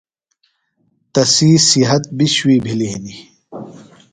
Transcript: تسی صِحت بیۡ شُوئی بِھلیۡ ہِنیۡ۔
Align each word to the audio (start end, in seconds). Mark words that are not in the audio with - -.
تسی 1.13 1.49
صِحت 1.69 2.03
بیۡ 2.17 2.29
شُوئی 2.35 2.57
بِھلیۡ 2.65 2.91
ہِنیۡ۔ 2.91 3.21